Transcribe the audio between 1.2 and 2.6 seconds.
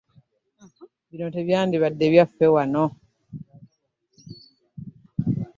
tebyandibadde byaffe